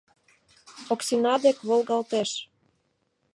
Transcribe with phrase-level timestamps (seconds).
[0.93, 2.29] Оксина дек волгалтеш.